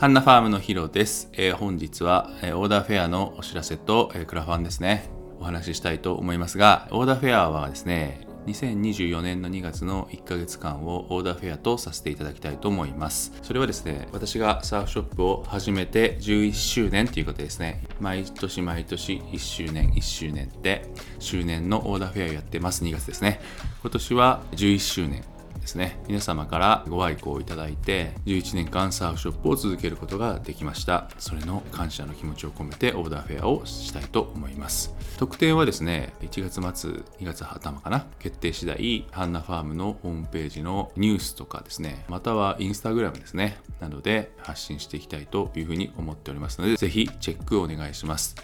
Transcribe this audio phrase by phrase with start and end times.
[0.00, 1.28] ハンナファームのヒロです。
[1.34, 5.10] えー、本日は、えー、オーダーフェアのお知らせと、えー、クラファンですね。
[5.38, 13.34] お話ししたいと思いますが、オーダーフェアはですね、2024年の2月の1ヶ月間をオーダーフェアとさせていただきたいと思います。
[13.42, 17.84] それはですね、私がサーフショップを始めて11周年ということですね。
[18.00, 20.86] 毎年毎年1周年1周年で
[21.18, 23.38] 周年のオーダーフェアをやってます2月ですね。
[23.82, 25.22] 今年は11周年
[25.60, 26.00] ですね。
[26.08, 31.08] 皆様からご愛顧をいただいて11年間サーフショップを続けることができました。
[31.18, 34.94] それの感謝の気持ちを込めてオーダーフェアをしたいと思います。
[35.18, 36.90] 特典はですね1月末
[37.20, 38.06] 2月頭かな？
[38.18, 48.34] 決定次第ハンナファームのホームページのニュースとかですねまたはインスタグラムですねなどで発信していきたいというふうに思っておりますのでぜひチェックをお願いします。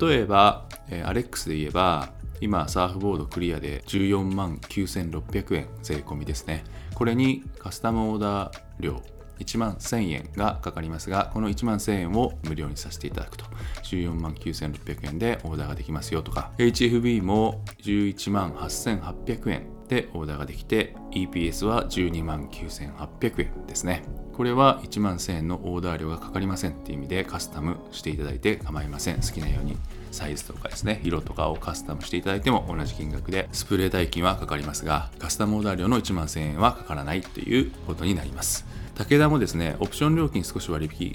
[0.00, 0.64] 例えば、
[1.04, 6.64] アレックスで言えば今サーフボードクリアで14万9600円税込みですね。
[6.94, 9.02] これにカスタムオーダー料
[9.38, 13.44] 1万1000円がかかりますがこの1万1000円を無料にさせていただくと。
[13.82, 16.52] 14万9600円でオーダーができますよとか。
[16.58, 24.02] HFB も11万8800円でオーダーができて EPS は12万9800円ですね。
[24.32, 29.16] これは1万1000円のオーダー料がかかりませんっていう意味でカスタムしていただいて構いません。
[29.16, 29.76] 好きなように
[30.10, 38.66] サイズとかですね色とかをカスタムしていただいても同じ金額でスプレー代金はかかりますがカスタムオーダー料の1万1000円はかからないということになります。
[38.94, 41.14] 武田もですねオプション料金少し割引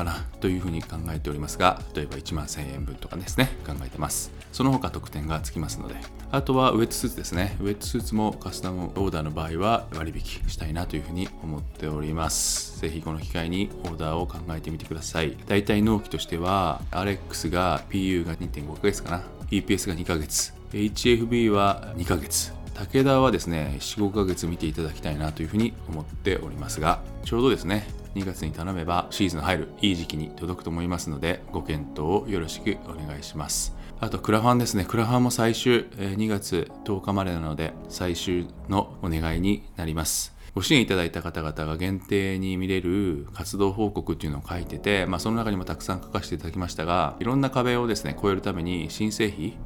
[0.00, 4.32] かなというふうに考えておりますが例えば1万1000円分とかですね考えてます。
[4.52, 5.94] その他特典がつきますので
[6.32, 7.56] あとはウェットスーツですね。
[7.60, 12.80] ウェットスーツもカスタムオーダーの場合は割引したいなというふうに思っております。
[12.80, 15.36] ぜひこの機会にオーダーを考えてみてください。
[15.46, 19.22] 大体納期としては RX が PU が2.5ヶ月かな。
[19.50, 20.54] EPS が2ヶ月。
[20.72, 22.52] HFB は2ヶ月。
[22.74, 33.74] 武田はですね45ヶ月見ていただきたいなというふうに思っておりますがちょうどですね2月に頼めばシーズン入るいい時期に届くと思いますのでご検討をよろしくお願いします。
[34.00, 34.84] あとクラファンですね。
[34.84, 40.40] クラファンも最終2月10日までなので最終のお願いになります。
[40.54, 49.56] ご支援いただいた方々が限定に見れる活動報告っていうのを書いてて、まあ、その中にもたくさん書かせていただきましたがいろんな壁をですね超えるために新製費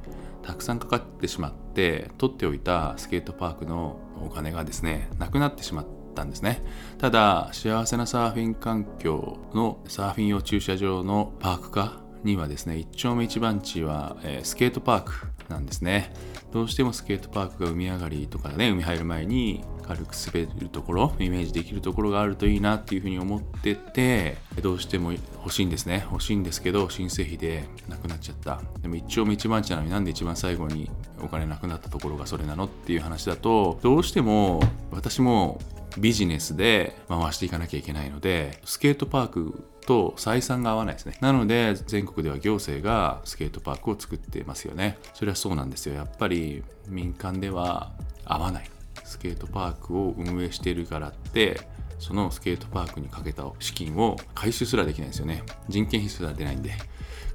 [0.43, 6.63] たくさんかかってしまって取っておいたスケートパークのお金がですねなくなってしまってったんですね。
[6.99, 15.13] ただ幸せなサーフィン環境のサーフィン用駐車場のパーク化にはですね一丁目一番地は、えー、スケートパーク
[15.49, 16.13] なんですね。
[16.53, 26.07] どうしてもスケートパークが海上がりとかね海入る前に軽く滑るところイメージできるところがあるといいなっていうふうに思っててどうしても欲しいんですね。
[26.11, 28.63] 欲しいんですけど新製品でなくなっちゃった。
[28.81, 30.91] でも一丁目一番地なのになんで一番最後に
[31.23, 35.61] お金なくなったところがそれなのっていう話だとどうしても私も
[35.99, 41.17] ビジネスで回していかなきゃいけないのでスケートパークと採算が合わないですね。
[41.21, 44.99] なので全国では行政がスケートパークを作ってますよね。
[45.13, 45.95] それはそうなんですよ。
[45.95, 47.93] やっぱり民間では
[48.25, 48.71] 合わない。
[49.05, 51.61] スケートパークを運営しているからって
[51.99, 55.43] そのスケートパークにかけた資金を回収すらできないんですよね。
[55.69, 56.73] 人件費すら出ないんで。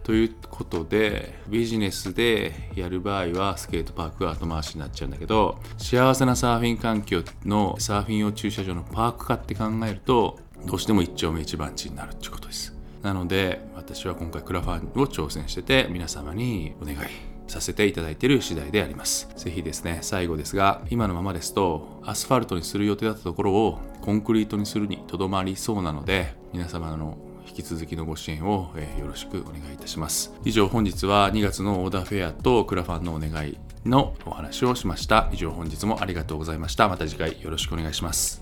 [0.03, 12.76] ということでビジネスでやる場合はスケートパークが後回しになっちゃうんだけど幸せなサーフィン環境のサーフィン用駐車場のパーク化って考えるとどうしても一丁目一番地になるっていうことです。
[13.03, 17.38] なので私は今回クラファンを挑戦してて皆様にお願い。
[17.49, 19.29] させていただいている次第であります。
[19.35, 27.17] ぜひですね、最後ですが、今のままですと、アスファルトにする予定だったところをコンクリートにするにとどまりそうなので、皆様の
[27.47, 30.33] 引き続きのご支援を、え、よろしくお願いいたします。
[30.45, 35.29] 以上本日は2月のオーダーフェアとクラファンのお願いのお話をしました。
[35.31, 36.87] 以上本日もありがとうございました。
[36.87, 38.41] また次回よろしくお願いします。